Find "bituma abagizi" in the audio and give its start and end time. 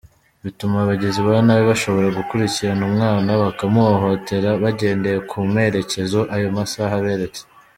0.43-1.19